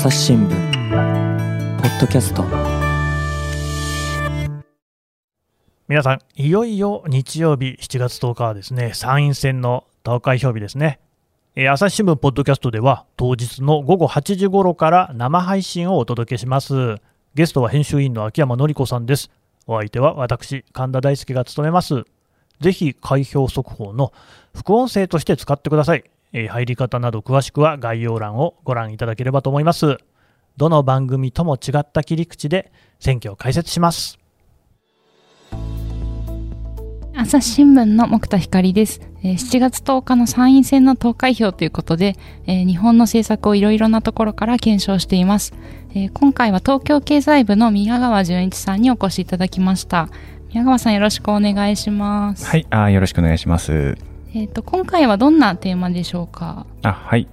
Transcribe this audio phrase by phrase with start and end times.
[0.00, 0.48] 朝日新聞。
[0.48, 2.42] ポッドキャスト。
[5.88, 11.00] 皆さんいよいよ日曜日7月10日はですね参院選の投開票日ですね。
[11.54, 16.96] えー朝日新聞ポッドキャストでは当日の午後8時頃から生配信をお届けします。
[17.34, 19.30] ゲストは編集員の秋山紀子さんです。
[19.66, 22.04] お相手は私神田大輔が務めます。
[22.62, 24.14] ぜひ開票速報の
[24.56, 29.98] 副音声として使ってください、えー入り方など詳しくは概要欄をご覧いただければと思います
[30.56, 34.20] どの番組とも違った切り口で選挙を解説します
[37.16, 39.00] 朝日新聞の木田光です。
[39.22, 42.16] えー7月10日の参院選の投開票ということで、
[42.46, 45.52] えー日本の政策をいろいろなところから検証しています、
[45.90, 50.08] えー今回は東京経済部の宮川淳一さんにお越しいただきました。
[50.48, 52.46] 宮川さんよろしくお願いします。
[52.46, 54.09] はい、あーよろしくお願いします。
[54.32, 56.66] えっ、と、今回はどんなテーマでしょうか？
[56.82, 57.26] あ、はい。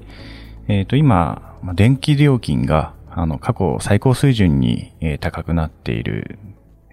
[0.68, 6.40] えっ、と、今、まあ電気料金が、あの、過去最高水準に、えー高くなっている。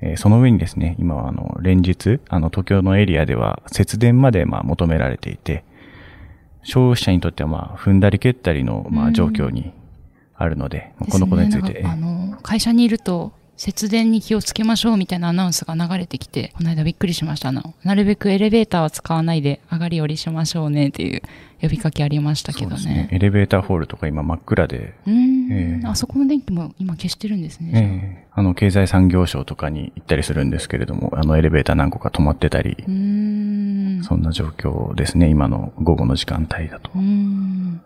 [0.02, 5.64] えーその上にですね、今は、あの、連日、あの、東京のエリアでは節電まで、まあ、求められていて、
[6.62, 9.72] 消費者にとっては、まあ、踏んだり蹴ったりの、まあ、うん状況に
[10.36, 17.50] あるので、まあこのことについて、ねあの、会社にいると、節電に気をつけましょうみたいなアナウンスが流れてきて、この間びっくりしました。
[17.50, 21.22] あの、なるべくエレベーターは使わないで上がり降りしましょうねっていう
[21.62, 23.08] 呼びかけありましたけどそうですねね。。
[23.12, 27.70] エレベーターホールとか今真っ暗で、うーん、ええあそこの電気も今消してるんですね。
[27.74, 34.02] ええあの、経済産業省とかに行ったりするんですけれども、あの、エレベーター何個か止まってたりう、ーん。
[34.02, 36.98] そんな状況ですね、今の午後の時間帯だとう。
[36.98, 37.80] ーん。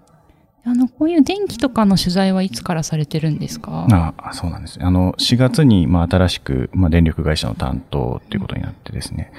[0.69, 3.87] あの、こういう電気とかの取材はいつからされてるんですか？
[3.91, 4.85] ああそうなんですね。
[4.85, 9.33] あの、4月に、まあ、新しく、まあ、電力会社の担当っていうことになってですね、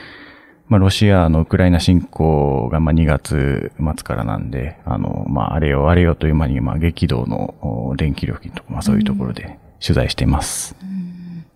[0.67, 7.55] まあ、ロシアのウクライナ侵攻が、まあ、2月末からなんで、あの、まあ、あれよあれよという間に、まあ、激動の
[7.89, 10.75] お電気料金とか、まあ、そういうところで取材しています。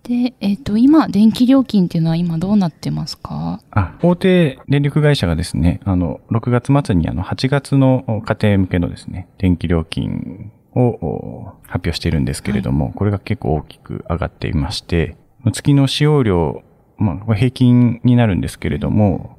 [0.03, 3.61] で、えっ、と、今、電気料金っていうのは今どうなってますか？
[3.71, 15.15] あ、大手電力会社がですね、あの、6月末にあの、8月のお家庭向けのですね、電気料金をお発表しているんですけれども、これが結構大きく上がっていまして、
[15.53, 16.63] 月の使用量、
[16.97, 19.37] まあ、平均になるんですけれども、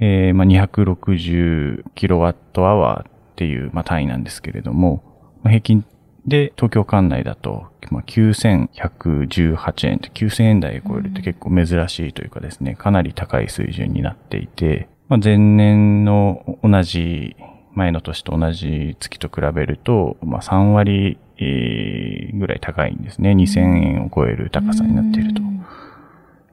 [0.00, 5.02] えー、まあ、260キロワットアワーっていう、まあ、単位なんですけれども、
[5.42, 5.84] まあ平均
[6.28, 17.36] で東京管内だと、まあ、9118円って9000円台を超えるって結構珍しいというかですね、かなり高い水準になっていて、まあ、前年の同じ、
[17.74, 23.32] 前の年と同じ月と比べると、まあ、3割、えーぐらい高いんですね。
[23.32, 25.42] 2000円を超える高さになっていると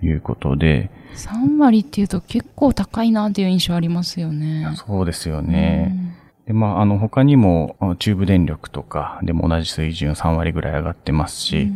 [0.06, 4.68] いうことで、3割っていうと結構高いなっていう印象ありますよね。
[4.76, 6.16] そうですよね。
[6.46, 11.72] で、まあ、あの、他にも、あ中部電力とかでも同じ水準3割ぐらい上がってますし、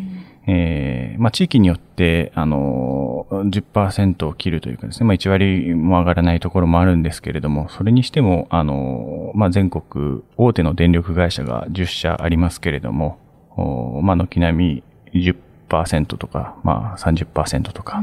[0.48, 13.20] えーまあ、地域によって、あの、10%を切るというかですね、まあ、1割も上がらないところもあるんですけれども、それにしても、あの、まあ、全国大手の電力会社が10社ありますけれども、
[13.58, 15.24] おまあ、軒並み
[15.68, 18.02] 10%とか、まあ、30%とか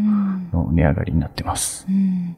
[0.52, 1.86] の値上がりになってます。
[1.88, 2.36] うん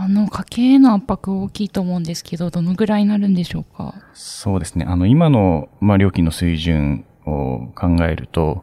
[0.00, 3.94] あの、家計への圧迫大きいと思うんですけど、どのぐらいになるんでしょうか？
[4.14, 4.86] そうですね。
[4.88, 8.62] あの、今の、まあ、料金の水準を考えると、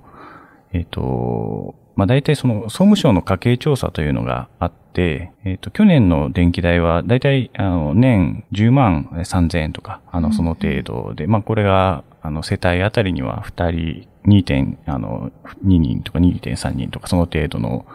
[0.71, 17.85] えっ、と、まあ、大体その、総務省の家計調査というのがあって、えっ、と、去年の電気代は、大体、あの、年10万3000円とか、あの、その程度で、まあ、これが、あの、世帯あたりには2人、2点、あの、2人とか2.3人とか、その程度の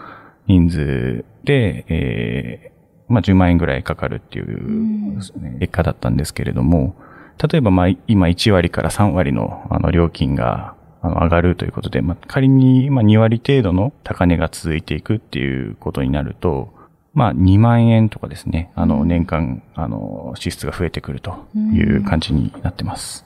[0.46, 2.69] 人数で、えー
[3.10, 6.94] まあ、10万円ぐらいかかるっていう、ね結果だったんですけれども、
[7.42, 16.72] 例えば、まあ、今1割から3割の、あの、料金が、あの、上がるということで、まあ、仮に、まあ、2割程度の高値が続いていくっていうことになると、
[17.12, 23.24] まあ、2万円とかですね、あの、年間、あの、支出が増えてくるという感じになってます。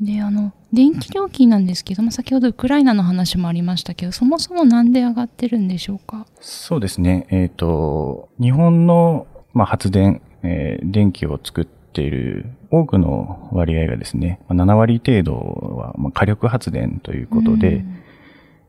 [0.00, 6.26] で、あの、電気料金なんですけども、先ほどウクライナの話もありましたけど、そもそもなんで上がってるんでしょうか？
[6.40, 7.26] そうですね。
[7.30, 17.82] えっ、と、日本の、まあ、発電、えー電気を作っている多くの割合がですね、まあ7割程度は、まあ、火力発電ということで、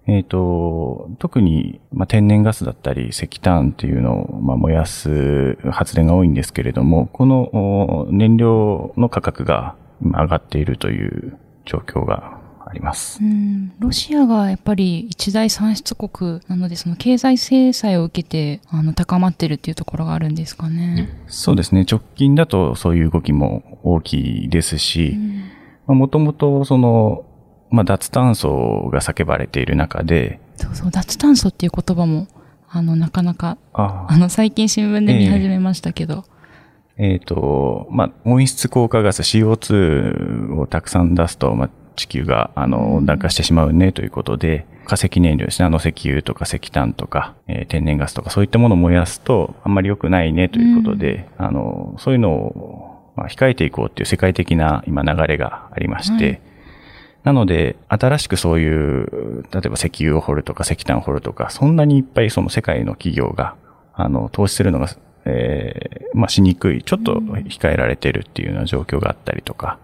[0.07, 13.19] えっ、と、特に、まあ、天然ガスだったり石炭っていうのを、まあ、燃やす発電が多いんですけれども、このお燃料の価格が今上がっているという状況があります。
[13.21, 21.09] うん、ロシアがやっぱり一大産出国なので、その経済制裁を受けて、あの、高まってるっていうところがあるんですかね。
[21.27, 21.85] そうですね。
[21.89, 25.17] 直近だとそういう動きも大きいですし、
[25.85, 27.25] もともとその、
[27.69, 32.27] まあ、脱炭素が叫ばれている中で、そうそう、脱炭素っていう言葉も、
[32.69, 36.25] あの、なかなか、ああの、最近新聞で見始めましたけど。
[36.27, 36.36] え
[37.17, 45.65] っ、と、まあ、温室効果ガス CO2 をたくさん出すと、まあ、地球が、あの、温暖化してしまうねということで、化石燃料ですね。
[45.65, 56.41] あの石油とか石炭とか、えー天然ガスとかそういったものを燃やすとあんまり良くないねということで、あの、そういうのを、まあ、控えていこうっていう世界的な今流れがありまして、はい。
[57.25, 63.55] なので、新しくそういう、例えば石油を掘るとか石炭を掘るとか、そんなにいっぱいその世界の企業が、
[63.93, 64.87] あの、投資するのが、
[65.27, 69.77] えーまあ、しにくい、ちょっと控えられてるっていうような状況があったりとか、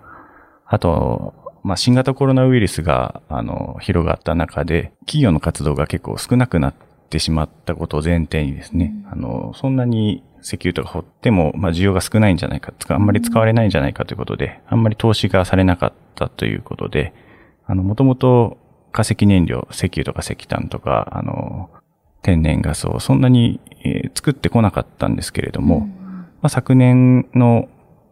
[0.66, 6.74] あと、まあ、新型コロナウイルスが、あの、広がった中で、企業の活動が結構少なくなっ
[7.10, 17.13] てしまったことを前提にですね、あの、そんなに石油とか掘っても、まあ、需要が少ないんじゃないか、あんまり使われないんじゃないかということで、あんまり投資がされなかったということで、
[17.66, 18.57] あの、もともと
[18.92, 21.69] 化石燃料、石油とか石炭とか、あの、
[22.24, 25.81] 天然ガスをそんなに、えー作ってこなかったんですけれども、
[26.42, 27.68] まあ、昨年の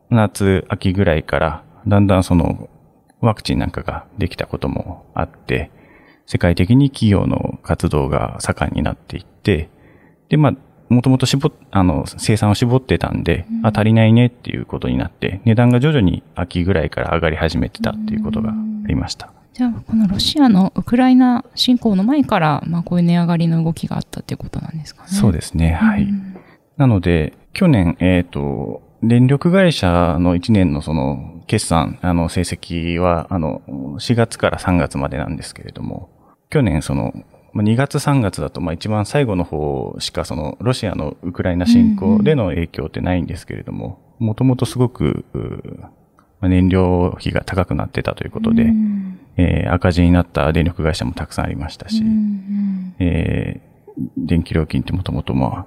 [0.10, 2.69] 夏、秋ぐらいから、だんだんその
[3.22, 5.72] ワクチンなんかができたこともあって、
[6.25, 9.69] 世界的に企業の活動が盛んになっていって、
[10.30, 10.54] で、まあ、
[10.90, 18.54] もともと絞っ、あの、生産を絞ってたんで、あ、足りないねっていうことになって、値段が徐々に秋ぐらいから上がり始めてたっていうことがあ
[18.88, 19.31] りました。
[19.53, 25.09] じゃあ、このロシアのウクライナ侵攻の前から、まあ、こういう値上がりの動きがあったっていうことなんですかね。
[25.09, 26.03] そうですね、はい。
[26.03, 26.31] うん
[26.81, 33.62] なので、去年、えっ、と、電力会社の1年のその、決算、あの、成績は、あの、
[34.00, 36.09] 4月から3月までなんですけれども、
[36.50, 37.13] 去年、その、
[37.53, 45.25] まあ2月3月だと、まあ一番最後の方しか、その、ロシアのウクライナ侵攻での影響ってないんですけれども、もともとすごく、
[46.47, 49.19] 燃料費が高くなってたということで、うん。
[49.38, 52.95] えー赤字になった電力会社もたくさんありましたし、うんうん。
[52.99, 53.71] えー
[54.17, 55.65] 電気料金ってもともとまあ、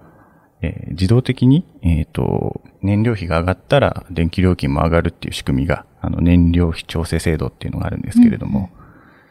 [0.62, 8.70] えー自動的に、えっ、と、燃料費が上がったら電気料金も上がるっていう仕組みが、あの、燃料費調整制度っていうのがあるんですけれども、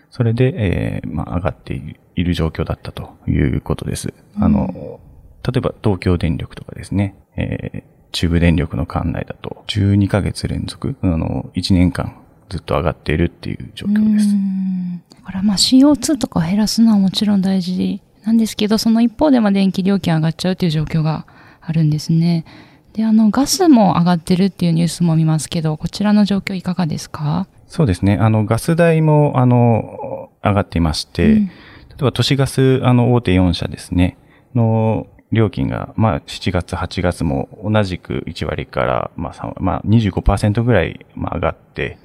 [0.10, 1.74] それで、えーまあ、上がって
[2.16, 4.14] いる状況だったということです。
[4.36, 5.00] あの、
[5.46, 12.16] 例えば東京電力とかですね、えー中部電力の管内だと、12ヶ月連続、あの、1年間
[12.50, 14.30] ずっと上がっているっていう状況です。
[14.30, 21.26] うんだからまあ CO2 とかを減らすのはもちろん大事なんですけど、その一方でまあ電気料金上がっちゃうという状況が
[21.62, 22.46] あるんですね。
[22.94, 27.48] で、あの、ガスも上がってるっていうニュースも見ますけど、こちらの状況いかがですか？
[27.68, 28.18] そうですね。
[28.22, 31.50] あの、ガス代も、あの、上がっていまして、うん
[31.94, 34.18] 例えば都市ガス、あの、大手4社ですね、
[34.56, 41.98] の料金が、まあ、7月、8月も同じく1割から、まあ、3まあ、25%ぐらい、まあ、上がって、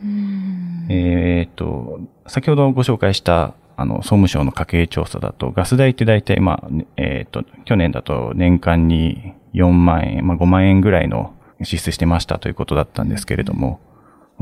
[0.89, 13.79] えーっと、先ほどご紹介した、あの、総務省の家計調査だと、ガス代って大体、まあ、ねえーっと、去年だと年間に4万円、まあ5万円ぐらいの支出してましたということだったんですけれども、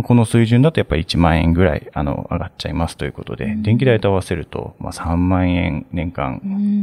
[0.05, 6.41] この水準だとやっぱり1万円ぐらい、あの、上がっちゃいますということで、電気代と合わせると、まあ3万円年間、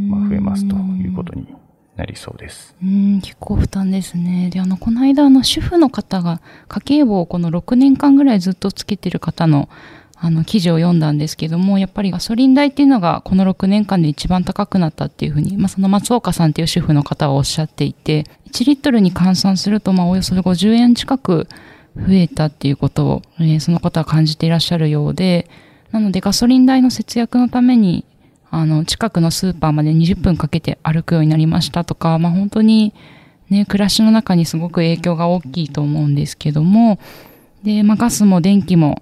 [0.09, 1.47] まあ増えますということに
[1.95, 2.75] なりそうです。
[2.83, 4.49] うん、結構負担ですね。
[4.49, 9.69] で、あの、この間、あの、主婦の方が家計簿をこの6年間ぐらいずっとつけてる方の、
[10.15, 21.47] あの、記事を読んだんですけども、やっぱりガソリン代っていうのがこの6年間で一番高くなったっていうふうに、まあ、その松岡さんっていう主婦の方はおっしゃっていて、1リットルに換算すると、まあ、およそ50円近く
[21.95, 25.47] 増えたっていうことを、えその方は感じていらっしゃるようで、
[25.91, 28.05] なのでガソリン代の節約のために、
[28.55, 32.93] あの、近くのスーパーまで20分かけて歩くようになりましたとか、まあ本当に
[33.49, 36.99] ね、暮らしの中にすごく影響が大きいと思うんですけども、
[37.63, 39.01] で、まあガスも電気も、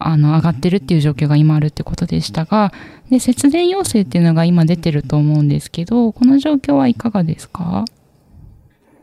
[0.00, 2.72] あの、上がってるっていう状況が今あるってことでしたが、
[3.10, 7.84] で、節電要請っていうのが今出てると思うんですけど、この状況はいかがですか？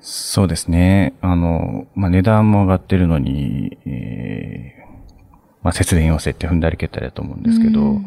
[0.01, 1.13] そうですね。
[1.21, 8.05] あの、まあ、値段も上がってるのに、えーまあ、節電要請って踏んだり蹴ったりだと思うんですけど、うん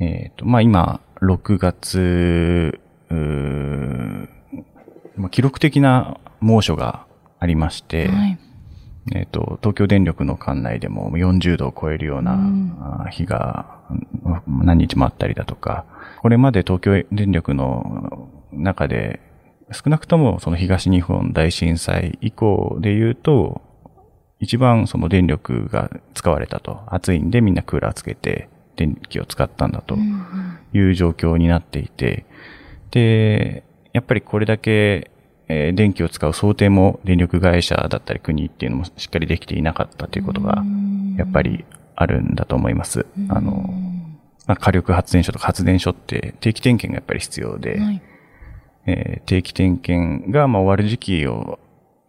[0.00, 2.80] えっ、と、まあ、今、6月、
[5.30, 7.06] 記録的な猛暑が
[7.38, 8.38] ありまして、はい。
[9.14, 15.84] えっ、と、東京電力の管内でも40度を超えるような日がうん何日もあったりだとか、
[16.22, 19.20] これまで東京電力の中で
[19.72, 23.62] 少なくともその東日本大震災以降で言うと、
[24.38, 26.82] 一番その電力が使われたと。
[26.86, 28.48] 暑いんでみんなクーラーつけて
[28.80, 29.96] 電気を使ったんだと
[30.72, 32.24] いう状況になっていて、
[32.90, 35.10] で、やっぱりこれだけ、
[35.48, 40.62] えー電気を使う想定も電力会社だったり国っていうのもしっかりできていなかったということが、
[41.16, 41.64] やっぱり
[41.96, 43.04] あるんだと思います。
[43.18, 43.52] うんあの、
[44.46, 48.02] まあ、火力発電所とか発電所って定期点検がやっぱり必要で、はい。
[48.86, 51.58] えー定期点検がまあ終わる時期を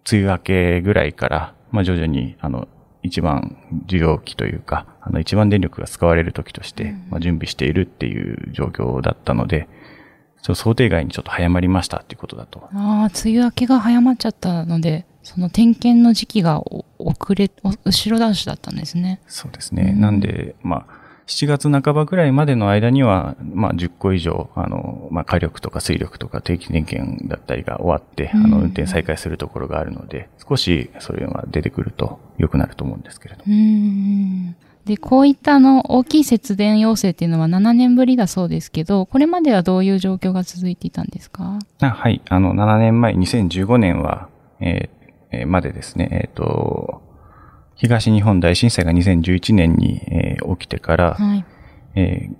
[0.09, 2.67] 梅雨明けぐらいから、まあ、徐々にあの
[3.03, 9.67] 一番需要期というか、あの一番電力が使われる時として、まあ、準備しているっていう状況だったので、
[10.41, 12.69] ちょっと想定外にちょっと早まりましたっていうことだと。
[12.73, 19.21] ああ、梅雨明けが早まっちゃったので、その点検の時期がお遅れ、お後ろ倒しだったんですね。
[19.27, 19.91] そうですね。
[19.93, 21.00] うんなんで、まあ、
[21.31, 34.55] 7月半ばぐらいまでの間には、まあ、10個以上、あの、まあ、火力とか水力とか定期点検だったりが終わって、うんあの、運転再開するところがあるので、少しそういうのが出てくると良くなると思うんですけれども。
[34.85, 41.59] で、こういったあの大きい節電要請っていうのは7年ぶりだそうですけど、これまではどういう状況が続いていたんですか？
[41.79, 42.21] あはい。
[42.27, 44.27] あの、7年前、2015年は、
[44.59, 45.01] えー
[45.33, 47.01] えーまでですね、えっ、と、
[47.81, 51.45] 東日本大震災が2011年に、えー起きてから、はい。
[51.95, 52.35] えー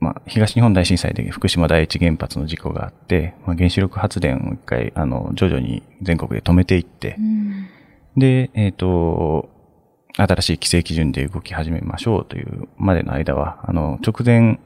[0.00, 7.68] まあ、東日本大震災で福島第一原発の事故があって、まあ、原子力発電を一回、あの、徐々に全国で止めていってう、ん。
[8.16, 9.48] で、えっ、と、
[10.16, 14.58] 新しい規制基準で動き始めましょうというまでの間は、あの、直前、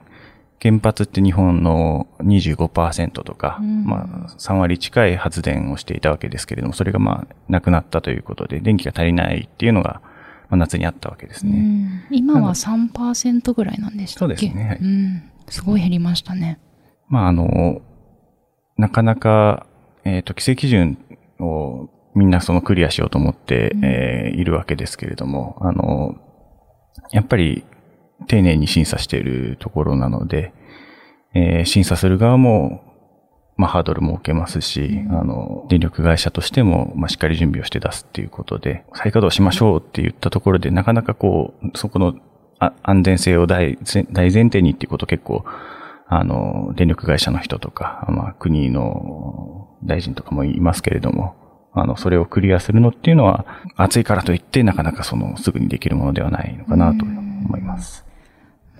[0.60, 10.00] 原発って日本の25%とか、うんまあ、3割近い発電をしていたわけですけれども、それがまあ、なくなったということで、電気が足りないっていうのが、
[10.48, 11.58] まあ、夏にあったわけですうね。
[11.58, 14.36] ん今は3%ぐらいなんでしたっけ？
[14.36, 15.22] そうですねはいうん。
[15.48, 16.58] すごい減りましたね。
[17.08, 17.80] まあ、あの、
[18.76, 19.66] なかなか、
[20.04, 20.98] えっ、と、規制基準
[21.40, 26.14] をみんなそのクリアしようと思って、うんえーいるわけですけれども、あの、
[27.12, 27.64] やっぱり
[28.26, 30.52] 丁寧に審査しているところなので、
[31.34, 32.82] えー審査する側も、
[33.58, 42.14] まあ、ハードルも受けますし、あの、電力会社としても、まあ、しっかり準備をして出すっていうことで、再稼働しましょうって言ったところで、なかなかこう、そこの
[42.60, 43.76] あ安全性を大
[44.12, 45.44] 大前提にっていうこと結構、
[46.06, 51.34] あの、電力会社の人とか、まあ、国の大臣とかもいますけれども、
[51.72, 53.44] あの、それをクリアするのっていうのは、
[53.76, 58.07] 暑いからといって、なかなかその、すぐにできるものではないのかなと思います。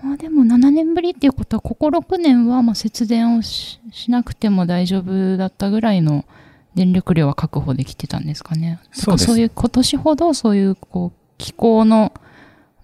[0.03, 6.25] まあでも7年ぶりっていうことは、ここ6年はまあ節電をししなくても大丈夫だったぐらいの
[6.75, 8.79] 電力量は確保できてたんですかね。
[8.91, 12.13] そうですそういう、今年ほどそういう、こう、気候の、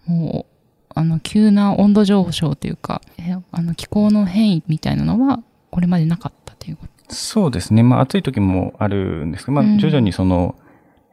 [0.05, 5.41] もう、あの、急な温度上昇というか、えあの、気候の変異みたいなのは、
[5.72, 7.13] これまでなかったということ。
[7.13, 7.84] そうですね。
[7.84, 10.55] まあ、暑い時もあるんですけど、まあうん、徐々にその、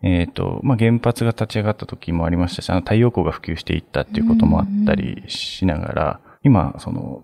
[0.03, 7.23] えっ、と、まあ、原発が立ち上がった時もありましたし、あの、太陽光が普及していったっていうこともあったりしながら、今、その、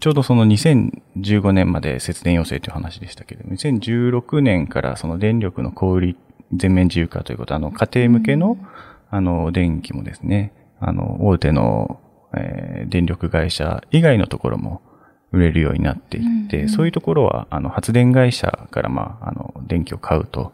[0.00, 6.16] ちょうどその2015年まで節電要請という話でしたけれども、2016年からその電力の小売り
[6.54, 8.56] 全面自由化ということ、あの、家庭向けの、
[9.10, 12.00] あの、電気もですね、あの、大手の、
[12.34, 14.82] えー電力会社以外のところも
[15.30, 20.52] 売れるようになっていって、そういうところは、あの、発電会社から、まあ、あの、電気を買うと、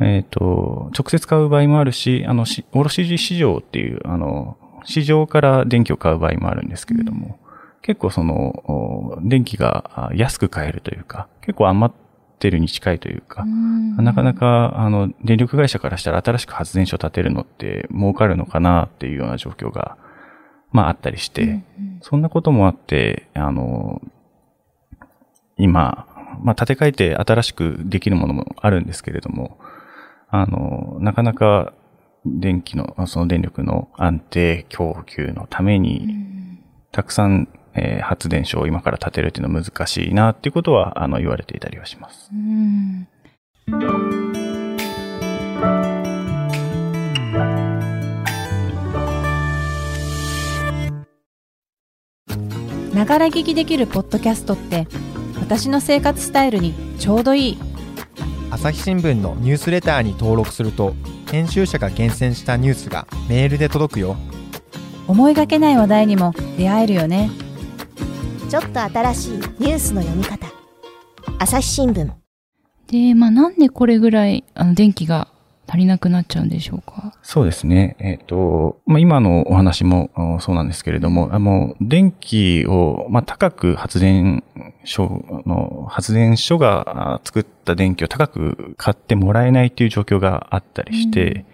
[0.00, 7.38] えっ、と、直接買う場合もあるし、あの、し卸市場っていう、あの、市場から電気を買う場合もあるんですけれども、
[7.82, 8.34] 結構その、
[8.70, 19.96] お電気があ安く買えるというか、結構余ってるに近いというか、なかなか、あの、電力会社からしたら新しく発電所建てるのって儲かるのかなっていうような状況が、
[20.72, 21.62] まああったりして、
[22.00, 24.02] そんなこともあって、あの、
[25.56, 26.06] 今、
[26.42, 29.58] まあ建て替えて新しくできるものもあるんですけれども、
[30.36, 31.72] あの、なかなか
[32.26, 36.08] 電気の、その電力の安定供給のために、
[36.90, 42.30] たくさん、えー発電所を今から建てるっていうのは難しいなっていうことは、あの、言われていたりはします。
[42.32, 43.06] うん。
[52.92, 54.88] ながら聞きできるポッドキャストって
[55.40, 57.73] 私の生活スタイルにちょうどいい
[58.54, 60.94] 朝日新聞のニュースレターに登録すると
[61.28, 64.16] 編集者が厳選したニュースがメールで届くよ。
[65.08, 67.32] 思いがけない話題にも出会えるよね。
[68.48, 70.46] ちょっと新しいニュースの読み方。
[71.40, 72.08] 朝日新聞。
[72.86, 75.26] で、まあなんでこれぐらい、あの、電気が
[75.66, 77.14] 足りなくなっちゃうんでしょうか？
[77.22, 77.96] そうですね。
[77.98, 84.44] えっ、と、まあ、今のお話もあそうなんですけれども、あの、電気を、まあ、高く発電
[84.84, 91.44] 所の、発電所があ作った電気を高く買ってもらえないという状況があったりして、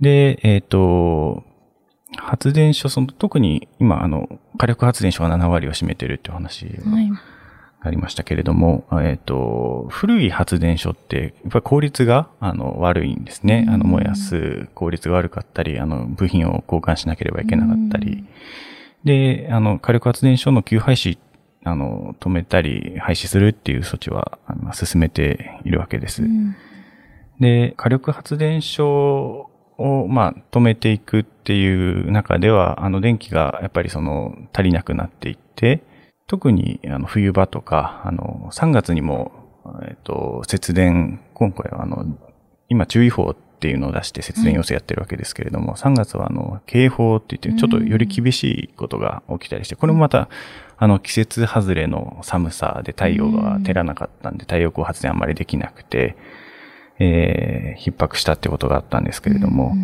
[0.00, 1.44] で、えっ、と、
[2.16, 7.10] 発電所、その、特に今、あの、火力発電所が7割を占めてるっていう話はい。
[7.82, 13.66] ありましたけれども、えっ、と、古い発電所って、やっぱり効率が、あの、悪いんですね。
[13.70, 18.24] あの、燃やす効率が悪かったり、あの、部品を交換しなければいけなかったり。
[19.04, 21.18] で、あの、火力発電所の休廃止、
[21.64, 26.22] あの、止めたり、廃止するっていう措置は、あの進めているわけです。
[27.40, 35.82] で、火力発電所を、まあ、止めていくっていう中では、あの、電気がやっぱりその、足りなくなっていって、
[36.30, 39.32] 特に、あの、冬場とか、あの、3月にも、
[39.82, 42.06] えっ、と、節電、今回はあの、
[42.68, 50.28] 今注意報っていうのを出して節電要請やってるわけですけれども、3月はあの、警報って言って、ちょっとより厳しいことが起きたりして、これもまた、
[50.76, 56.16] あの、季節外れの寒さで太陽が照らなかったんで、太陽光発電あんまりできなくて、
[57.00, 59.74] えー、逼迫したってことがあったんですけれども、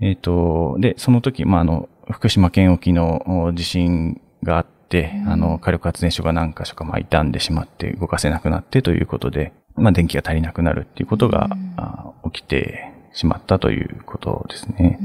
[0.00, 14.98] えっ、と、で、その時、まあ、あの、福島県沖のお地震があって、あの、火力発電所が何箇所か、まあ、傷んでしまって動かせなくなってということで、まあ、電気が足りなくなるっていうことが、あ起きてしまったということですね。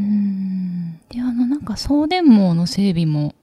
[1.10, 3.34] で、あの、なんか送電網の整備も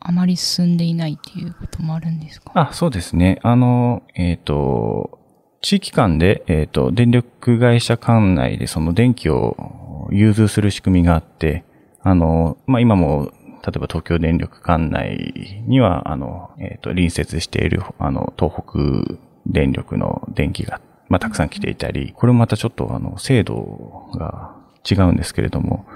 [0.00, 2.52] あまり進んでいないっていうこともあるんですか？
[2.54, 3.38] あ、そうですね。
[3.42, 5.18] あの、えっ、と、
[5.62, 11.64] 地域間で、えっ、と、電力会社間内でその電気を融通する仕組みがあって、
[12.02, 13.32] あの、まあ、今も、
[13.64, 24.54] 例えば東京電力管内には、あの、えっ、と、隣接している、あの、東北電力の電気が、まあ、たくさん来ていたり、これもまたちょっと、あの、精度が
[24.88, 25.86] 違うんですけれども、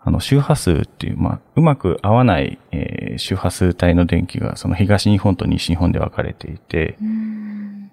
[0.00, 6.98] あの、周波数っていう、まあ、うまく合わない、えー周波数帯の電気が、その東日本と西日本で分かれていて、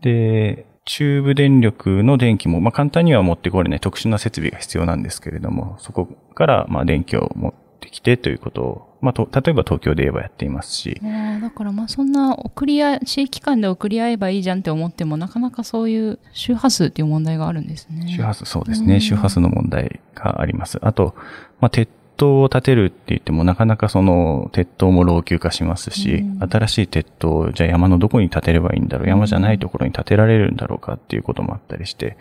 [0.01, 11.01] で、中部電力の電気も、まあ、簡単には持ってこれない特殊な設備が必要なんですけれども、そこから、まあ、電気を持ってきてということを、まあ、と、例えば東京で言えばやっていますし、
[11.41, 18.07] だからまあそんな送り合い、地域間で送り合えばいいじゃんって思ってもなかなかそういう周波数っていう問題があるんですね。
[18.07, 19.01] 周波数、そうですね。
[19.01, 20.79] 周波数の問題があります。
[20.81, 21.15] あと、
[21.59, 32.17] まあ、鉄塔を建てるって言っても、なかなかその、鉄塔も老朽化しますし、新しい鉄塔を、じゃあ山のどこに建てればいいんだろう、山じゃないところに建てられるんだろうかっていうこともあったりして、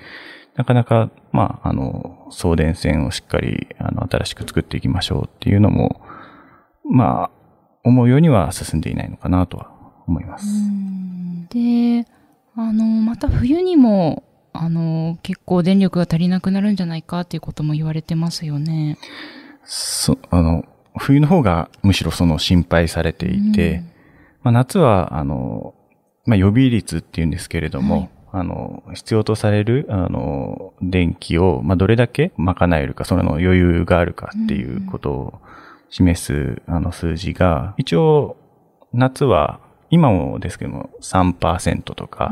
[0.57, 6.03] なかなか、まあ、あの、送電線をしっかり、あの、新しく作っていきましょうっていうのも、
[6.91, 7.31] まあ、
[7.85, 9.71] 思うようには進んでいないのかなとは
[10.07, 10.47] 思います。
[11.51, 12.07] で、
[12.55, 18.99] あの、また冬にも、あの、結構電力が足りなくなるんじゃないかっていうことも言われてますよね。
[19.65, 20.65] そ、あの、
[20.99, 23.83] 冬の方がむしろその心配されていて、
[24.43, 25.75] まあ、夏は、あの、
[26.27, 35.41] まあ、予備率っていうんですけれども、あの、必要とされる、あの、電気を、まあ、どれだけ賄えるか、それの余裕があるかっていうことを
[35.91, 38.37] 示す、あの、数字が、一応、
[38.95, 42.31] 夏は、今もですけども、3%とか、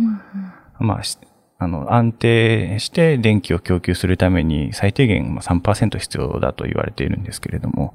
[0.79, 1.19] まあ、し
[1.59, 7.95] あの、安定して電気を供給するために最低限まあ3%必要だと言われているんですけれども、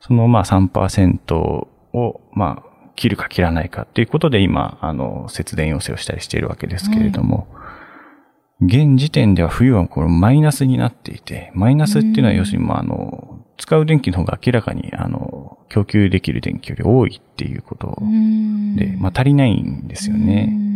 [0.00, 7.46] そのまあ3%をまあ切るか切らないかっていうことで今、あの、節電要請をしたりしているわけですけれども、
[8.60, 17.96] 現時点では冬はこれマイナスになっていて、マイナスっていうのは要するにまああの、使う電気の方が明らかにあの、供給できる電気より多いっていうこと
[18.76, 20.72] で、まあ足りないんですよね。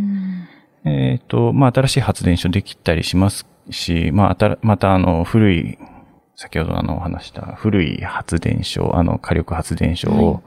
[0.87, 5.79] えっ、と、まあ、新しい発電所できたりしますし、まあ、また、あの、古い、
[6.37, 10.43] 先ほどあの、お話した古い発電所、あの、火力発電所を、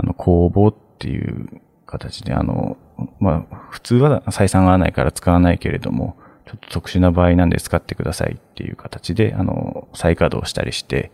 [0.00, 2.76] あの、公募っていう形で、あの、
[3.18, 11.10] まあ、普通は採算が合わないから使わないけれども、ちょっと特殊な場合なんで使ってくださいっていう形で、あの、再稼働したりして、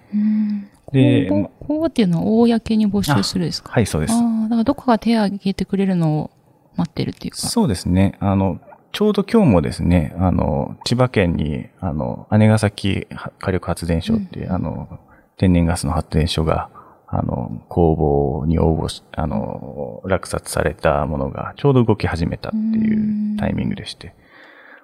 [0.92, 3.72] で、公募公募っていうのは公に募集するんですか？
[3.72, 4.14] はい、そうです。
[4.14, 6.31] ああ、だからどこかが手を挙げてくれるのを
[6.77, 7.38] 待ってるっていうか。
[7.38, 8.16] そうですね。
[8.20, 8.61] あの、
[8.92, 13.07] ちょうど今日もですね、あの、千葉県に、あの、姉ヶ崎
[13.38, 15.01] 火力発電所っていう、あの、
[15.37, 16.70] 天然ガスの発電所が、
[17.09, 24.14] あの、公募に応募し、あの、落札されたものが、ちょうど動き始めたっていうタイミングでして、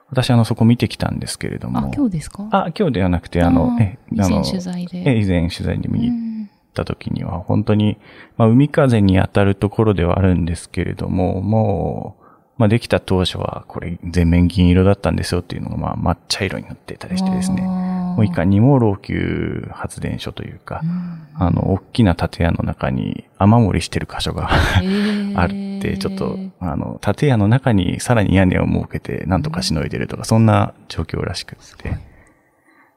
[0.09, 1.79] 私、あの、そこ見てきたんですけれども。
[1.79, 2.47] あ、今日ですか？
[2.53, 5.03] あ、今日ではなくて、あの、え、以前取材で。
[5.07, 7.97] え、以前取材で見に行った時には、本当に、
[8.37, 12.23] まあ、海風に当たるところではあるんですけれども、もう、
[12.59, 17.63] まあ、できた当初は、これ、全面銀色だったんですよっていうのが、まあ、抹茶色になってたりしてですね、
[18.17, 20.83] もういかにも老朽発電所というか、
[21.35, 24.51] あの、大きな建屋の中に雨漏りしてる箇所が
[25.35, 31.97] あって、ちょっと、あの、建屋の中にさらに屋根を設けて、なんとかしのいでるとか、そんな状況らしくって、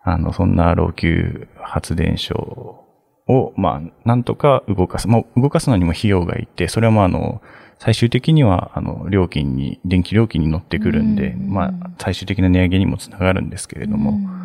[0.04, 2.86] あの、そんな老朽発電所
[3.28, 5.08] を、まあ、なんとか動かす。
[5.08, 7.42] もう動かすのにも費用がいて、それはまあ、あの、
[7.80, 11.50] 最終的には、あの、料金に、電気料金に乗ってくるんで、うん。
[11.52, 14.45] まあ、最終的な値上げにもつながるんですけれども、うん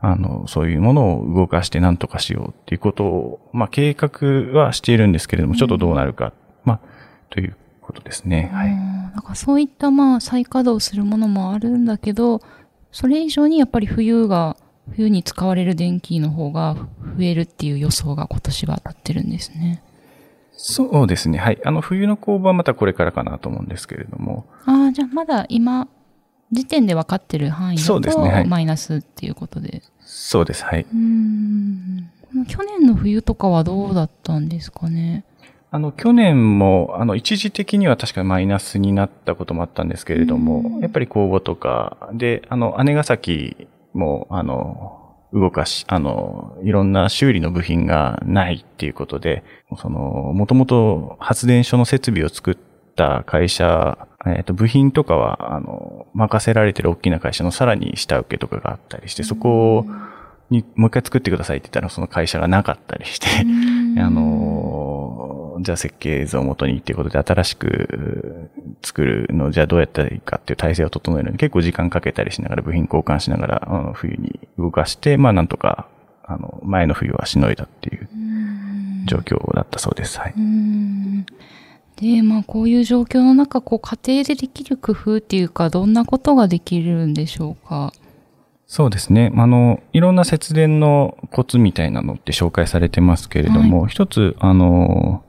[0.00, 6.32] あの、そういうものを動かして何とかしようっていうことを、まあ、計画はしているんですけれども、ちょっとどうなるか、
[6.64, 6.80] まあ、
[7.28, 8.50] ということですね。
[8.52, 8.70] はい。
[8.70, 12.40] うんなんかそういったまあ再稼働するものもあるんだけど、
[12.92, 14.56] それ以上にやっぱり冬が、
[14.92, 16.74] 冬に使われる電気の方が
[17.16, 19.82] 増えるっていう予想が今年は立ってるんですね。
[20.52, 21.38] そうですね。
[21.38, 21.60] はい。
[21.64, 25.88] あの、冬の工場はまたこれからかなと思うんですけれども、ああ、じゃあまだ今、
[26.52, 29.82] 時点で分かってる範囲だと、マイナスっていうことで。
[30.00, 30.64] そうです。
[30.64, 30.82] はい。
[30.82, 32.10] うーん。
[32.46, 35.24] 去年の冬とかはどうだったんですかね？
[35.72, 44.96] あの、去年も、あの、一時的には確かマイナスになったこともあったんですけれどうんも、やっぱり公募とか、で、あの、姉ヶ崎も、あの、
[45.32, 49.44] 動かし、あの、いろんな修理の部品がないっていうことで、
[49.80, 50.00] その、
[50.34, 52.54] もともと発電所の設備を作っ
[53.00, 59.86] た会社、えっ、と、部品とかは、あの、任せられてる大きな会社のさらに下請けとかがあったりして、そこ
[60.50, 63.26] にもう一回作ってくださいって言ったら、その会社がなかったりして、
[64.00, 68.50] あのーじゃあ設計図を元にっていうことで新しく
[68.82, 75.86] 作るの、じゃあどうやったらいいかっていう体制を整えるのに結構時間かけたりしながら部品交換しながら、あの冬に動かして、まあなんとか、
[76.24, 78.08] あの、前の冬はしのいだっていう
[79.06, 80.18] 状況だったそうです。
[80.18, 80.34] はい。
[82.00, 87.92] で、まあこういう状況の中、こう家庭でできる工夫っていうか、どんなことができるんでしょうか？
[88.66, 89.32] そうですね。
[89.36, 95.24] あの、いろんな節電のコツみたいなのって紹介されてますけれども、一つ、あの、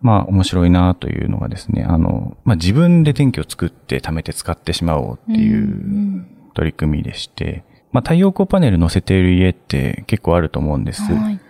[0.00, 11.02] まあ面白いなというのがですね、あの、まあ自分で電気を作って貯めて使ってしまおうっていう取り組みでして、まあ太陽光パネル乗せている家って結構あると思うんです。
[11.02, 11.40] はい。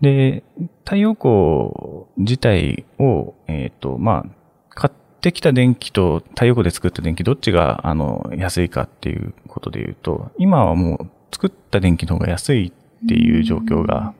[0.00, 0.42] で、
[0.84, 14.14] 太陽光自体を、えっ、と、まあ、買ってきた電気と太陽光で作った電気、どっちが、あの、安いかっていうことで言うと、今はもう作った電気の方が安いっていう状況が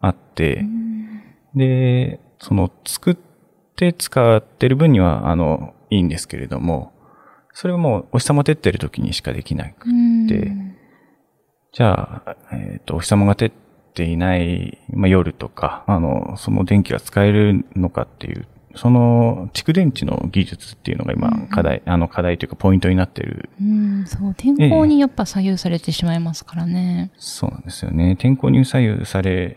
[0.00, 0.64] あって、
[1.54, 3.16] で、その作っ
[3.76, 6.92] て使ってる分には、あの、いいんですけれども、
[7.52, 9.88] それはもうお日様照ってる時にしかできなく
[10.28, 10.52] て、
[11.72, 13.67] じゃあ、えっ、と、お日様が照って
[14.04, 23.50] いない、まあ、夜とか、あの、その電気が使えるのかっていう、その蓄電池の技術っていうのが今課題、あの課題というかポイントになってる。
[23.60, 27.10] うん、そう、天候にやっぱ左右されてしまいますからね。
[27.16, 28.14] そうなんですよね。
[28.16, 29.56] 天候に左右され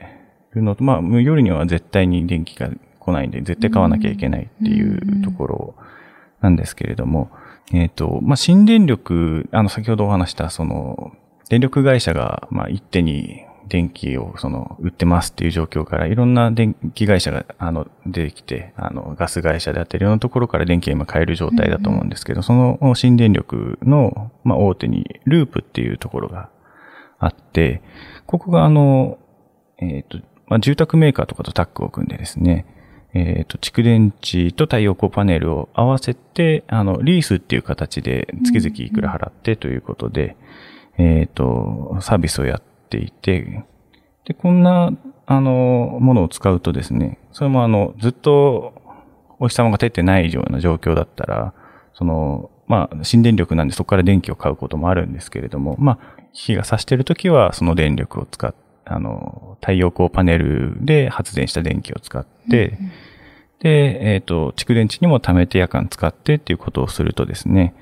[0.53, 5.75] るのと、まあ、夜には絶対に電気が来ないんで、絶対買わなきゃいけないっていうところ
[6.39, 7.29] なんですけれども、
[7.73, 11.11] えっ、と、まあ、新電力、あの、先ほどお話した、その、
[11.49, 26.49] 電力会社が、まあ、一手に電気を、その、売ってますっていう状況から、いろんな電気会社が、あの、出てきて、あの、ガス会社であったり、いろんなところから電気が今買える状態だと思うんですけど、その新電力の、まあ、大手に、ループっていうところが
[27.17, 27.81] あって、
[28.25, 29.19] ここがあの、
[29.77, 32.65] えっ、と、まあ、住宅メーカーとかとタッグを組んでですね、
[33.13, 40.35] えっ、と、蓄電池と太陽光パネルを合わせて、あの、リースっていう形で月々いくら払ってということで、
[40.97, 43.65] えっ、と、サービスをやっていて、
[44.25, 44.91] で、こんな、
[45.25, 48.73] あの、ものを使うとですね、それもあの、ずっと
[49.39, 51.53] お日様が照ってないような状況だったら、
[51.93, 62.77] その、まあ、新電力なんでそこから電気を買うこともあるんですけれども、まあ、火が差してるときはその電力を使って、あの、太陽光パネルで発電した電気を使って、
[63.59, 67.75] で、えっ、と、蓄電池にも貯めて夜間使ってっていうことをするとですね、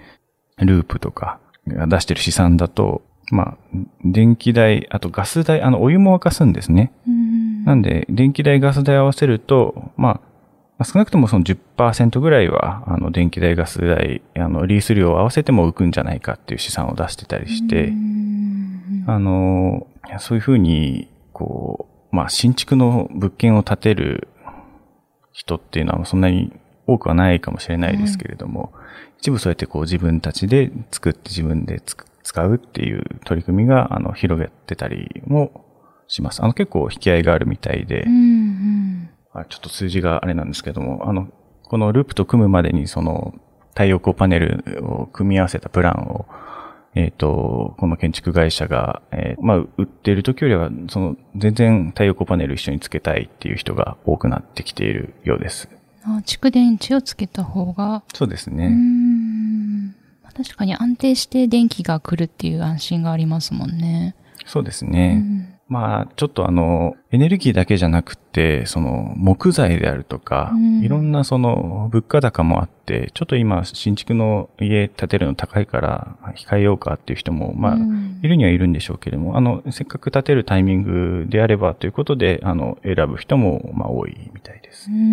[0.57, 3.57] ループとかが出してる試算だと、まあ、
[4.03, 6.91] 電気代、あとガス代、あの、お湯も沸かすんですね。
[7.65, 10.21] なんで、電気代、ガス代合わせると、まあ、
[10.77, 17.93] まあ少なくともその10%ぐらいは、あの、電気代、ガス代、あの、リース料を合わせても浮くんじゃないかっていう試算を出してたりして、
[19.05, 19.87] あの、
[20.19, 24.27] そういうふうに、こう、まあ、新築の物件を建てる
[25.31, 26.51] 人っていうのはそんなに
[26.87, 28.73] 多くはないかもしれないですけれども、
[29.19, 35.65] 一部そうやってこう自分たちで作って自分でつく使うっていう取り組みが、あの、広げてたりも
[36.07, 36.43] します。
[36.43, 38.05] あの、結構引き合いがあるみたいで、
[39.33, 41.29] あちょっと数字があれなんですけども、あの、
[41.63, 43.33] このループと組むまでにその
[43.69, 46.27] 太陽光パネルを組み合わせたプランを、
[46.93, 55.67] えっ、と、この建築会社が、えーまあ、売っている時よりは、その、全然太陽光パネル一緒につけたいっていう人が多くなってきているようです。
[56.03, 58.69] あ蓄電池をつけた方が、そうですうーね。
[60.39, 64.15] 確かに安定して電気が来るっていう安心がありますもんね。
[64.45, 65.59] そうですね。
[65.67, 84.95] まあ、ちょっとあの、エネルギーだけじゃなくて、その、木材であるとか、うんいろんなその、物価高もあって、ちょっと今、新築の家建てるの高いから、控えようかっていう人も、まあ、うんいるにはいるんでしょうけれども、あの、せっかく建てるタイミングであればということで、あの、選ぶ人も、まあ、多いみたいですうん。
[84.95, 85.05] うんう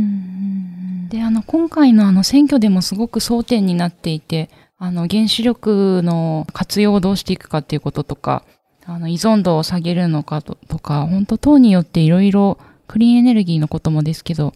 [1.02, 8.44] んで、あの、今回のあの選挙でもすごく争点になっていて、あの、原子力の活用をどうしていくかっていうこととか、
[8.84, 14.52] あの、依存度を下げるのかととか、本当党によっていろいろクリーンエネルギーのこともですけど、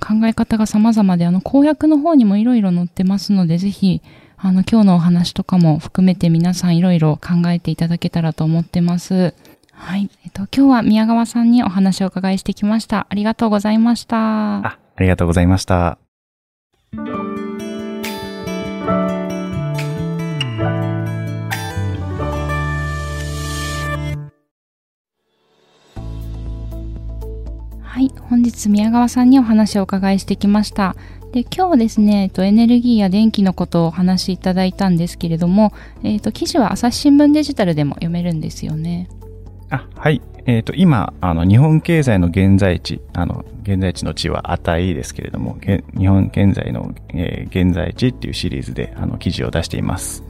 [0.00, 4.02] 考え方が様々で、あの、公約の方にもいろいろ載ってますので、ぜひ、
[4.36, 9.34] あの、今日のお話とかも含めて皆さんいろいろ考えていただけたらと思ってます。
[9.72, 10.10] はい。
[10.24, 13.06] えっと、今日は宮川さんにお話をお伺いしてきました。
[13.08, 14.58] ありがとうございました。
[14.58, 15.98] あ、ありがとうございました。
[28.20, 30.96] 本日宮川さんにお話をお伺いしてきました。
[31.32, 35.72] で、今日はですね、えっと、エネルギーや電気のことをお話しいただいたんですけれども、
[36.02, 39.08] えっと、記事は朝日新聞デジタルでも読めるんですよね。
[39.70, 40.20] あ、はい。
[40.44, 50.24] えっ、と、今、あの、日本経済の現在地、あの、現在地の地は値ですけれども、げ日本現在の、えー現在地っていうシリーズで、あの、記事を出しています。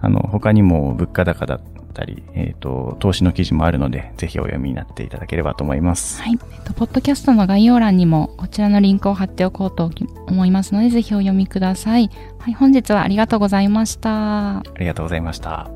[0.00, 1.60] あの、他にも物価高だ
[1.96, 6.20] ったり、えっ、と、投資の記事もあるので、ぜひお読みになっていただければと思います。
[6.20, 6.38] はい。
[6.52, 9.90] えっと、ポッドキャストの概要欄にもこちらのリンクを貼っておこうと
[10.26, 12.10] 思いますので、ぜひお読みください。
[12.38, 12.54] はい。
[12.54, 14.58] 本日はありがとうございました。
[14.58, 15.70] ありがとうございました。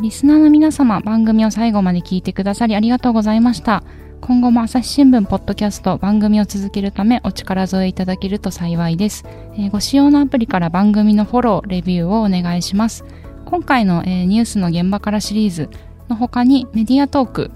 [0.00, 3.82] リスナーの皆様、番組を最後まで聞いてくださりありがとうございました。
[4.22, 9.24] 今後も朝日新聞ポッドキャスト番組を続けるためお力添えいただけると幸いです。
[9.54, 13.04] えーご使用のアプリから番組のフォロー、レビューをお願いします。
[13.50, 15.68] 今回の、えーニュースの現場からシリーズ
[16.08, 17.50] の他にメディアトーク、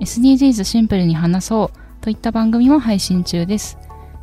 [0.00, 3.78] SDGs シンプルに話そうといった番組も配信中です。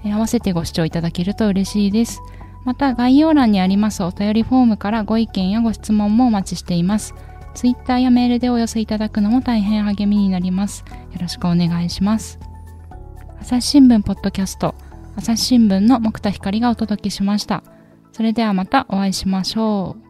[0.05, 2.21] えー合わせてご視聴いただけると嬉しいです。
[2.65, 7.15] また概要欄にありますお便りフォームからご意見やご質問もお待ちしています。
[7.55, 10.85] ツイッターやメールでお寄せいただくのも大変励みになります。
[11.13, 12.37] よろしくお願いします。
[13.41, 14.75] 朝日新聞ポッドキャスト、
[15.15, 17.63] 朝日新聞の木田光がお届けしました。
[18.11, 20.06] それではまたお会いしましょう。